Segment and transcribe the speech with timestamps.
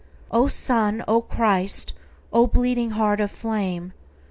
[0.31, 1.93] O Sun, O Christ,
[2.33, 3.93] O bleeding Heart of flame!